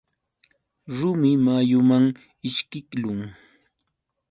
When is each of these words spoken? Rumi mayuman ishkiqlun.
Rumi 0.97 1.31
mayuman 1.45 2.05
ishkiqlun. 2.47 3.21